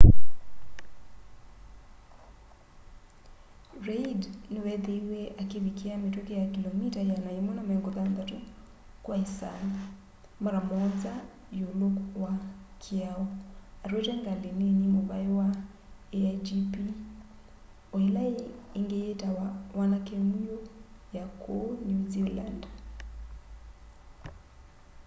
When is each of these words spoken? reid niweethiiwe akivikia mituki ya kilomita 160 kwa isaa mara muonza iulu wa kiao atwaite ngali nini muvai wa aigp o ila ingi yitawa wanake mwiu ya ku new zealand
reid 3.87 4.21
niweethiiwe 4.51 5.19
akivikia 5.41 5.95
mituki 5.97 6.33
ya 6.33 6.45
kilomita 6.53 6.99
160 7.03 8.41
kwa 9.03 9.15
isaa 9.23 9.59
mara 10.43 10.61
muonza 10.61 11.13
iulu 11.57 11.89
wa 12.21 12.31
kiao 12.81 13.23
atwaite 13.83 14.13
ngali 14.19 14.49
nini 14.59 14.87
muvai 14.95 15.27
wa 15.39 15.47
aigp 16.15 16.73
o 17.93 17.97
ila 18.07 18.21
ingi 18.79 18.97
yitawa 19.05 19.45
wanake 19.77 20.15
mwiu 20.27 20.57
ya 21.15 21.25
ku 21.41 21.57
new 21.87 22.01
zealand 22.13 22.61